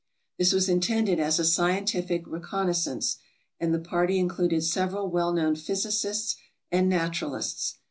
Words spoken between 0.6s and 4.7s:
intended as a scientific reconnoisance, and the party included